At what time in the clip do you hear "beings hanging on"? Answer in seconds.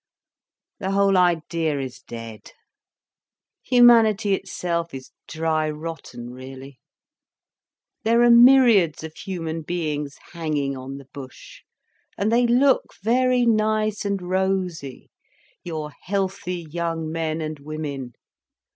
9.61-10.97